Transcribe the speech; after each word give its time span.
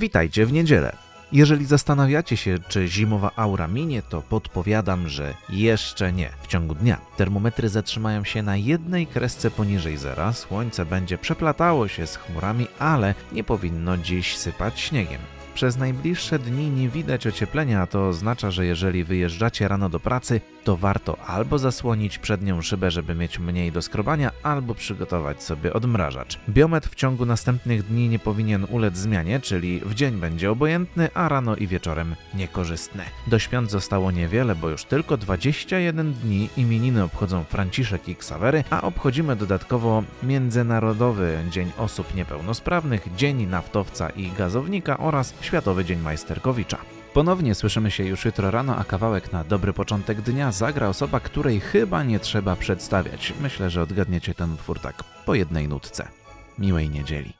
Witajcie 0.00 0.46
w 0.46 0.52
niedzielę. 0.52 0.96
Jeżeli 1.32 1.66
zastanawiacie 1.66 2.36
się, 2.36 2.58
czy 2.68 2.88
zimowa 2.88 3.30
aura 3.36 3.68
minie, 3.68 4.02
to 4.02 4.22
podpowiadam, 4.22 5.08
że 5.08 5.34
jeszcze 5.48 6.12
nie. 6.12 6.30
W 6.42 6.46
ciągu 6.46 6.74
dnia 6.74 6.98
termometry 7.16 7.68
zatrzymają 7.68 8.24
się 8.24 8.42
na 8.42 8.56
jednej 8.56 9.06
kresce 9.06 9.50
poniżej 9.50 9.96
zera, 9.96 10.32
słońce 10.32 10.86
będzie 10.86 11.18
przeplatało 11.18 11.88
się 11.88 12.06
z 12.06 12.16
chmurami, 12.16 12.66
ale 12.78 13.14
nie 13.32 13.44
powinno 13.44 13.96
dziś 13.96 14.36
sypać 14.36 14.80
śniegiem. 14.80 15.20
Przez 15.60 15.76
najbliższe 15.76 16.38
dni 16.38 16.70
nie 16.70 16.88
widać 16.88 17.26
ocieplenia, 17.26 17.82
a 17.82 17.86
to 17.86 18.08
oznacza, 18.08 18.50
że 18.50 18.66
jeżeli 18.66 19.04
wyjeżdżacie 19.04 19.68
rano 19.68 19.88
do 19.88 20.00
pracy, 20.00 20.40
to 20.64 20.76
warto 20.76 21.18
albo 21.26 21.58
zasłonić 21.58 22.18
przednią 22.18 22.62
szybę, 22.62 22.90
żeby 22.90 23.14
mieć 23.14 23.38
mniej 23.38 23.72
do 23.72 23.82
skrobania, 23.82 24.30
albo 24.42 24.74
przygotować 24.74 25.42
sobie 25.42 25.72
odmrażacz. 25.72 26.38
Biometr 26.48 26.88
w 26.88 26.94
ciągu 26.94 27.26
następnych 27.26 27.82
dni 27.82 28.08
nie 28.08 28.18
powinien 28.18 28.66
ulec 28.70 28.96
zmianie, 28.96 29.40
czyli 29.40 29.80
w 29.80 29.94
dzień 29.94 30.14
będzie 30.14 30.50
obojętny, 30.50 31.08
a 31.14 31.28
rano 31.28 31.56
i 31.56 31.66
wieczorem 31.66 32.14
niekorzystny. 32.34 33.02
Do 33.26 33.38
świąt 33.38 33.70
zostało 33.70 34.10
niewiele, 34.10 34.54
bo 34.54 34.68
już 34.68 34.84
tylko 34.84 35.16
21 35.16 36.12
dni 36.12 36.48
imieniny 36.56 37.02
obchodzą 37.02 37.44
Franciszek 37.44 38.08
i 38.08 38.16
Ksawery, 38.16 38.64
a 38.70 38.82
obchodzimy 38.82 39.36
dodatkowo 39.36 40.02
Międzynarodowy 40.22 41.38
Dzień 41.50 41.72
Osób 41.78 42.14
Niepełnosprawnych, 42.14 43.08
Dzień 43.16 43.46
Naftowca 43.46 44.10
i 44.10 44.30
Gazownika 44.30 44.98
oraz 44.98 45.34
Światowy 45.50 45.84
Dzień 45.84 46.00
Majsterkowicza. 46.00 46.78
Ponownie 47.14 47.54
słyszymy 47.54 47.90
się 47.90 48.04
już 48.04 48.24
jutro 48.24 48.50
rano, 48.50 48.76
a 48.76 48.84
kawałek 48.84 49.32
na 49.32 49.44
dobry 49.44 49.72
początek 49.72 50.20
dnia 50.20 50.52
zagra 50.52 50.88
osoba, 50.88 51.20
której 51.20 51.60
chyba 51.60 52.02
nie 52.02 52.20
trzeba 52.20 52.56
przedstawiać. 52.56 53.34
Myślę, 53.40 53.70
że 53.70 53.82
odgadniecie 53.82 54.34
ten 54.34 54.52
utwór 54.52 54.80
tak 54.80 55.04
po 55.26 55.34
jednej 55.34 55.68
nutce. 55.68 56.08
Miłej 56.58 56.90
niedzieli. 56.90 57.32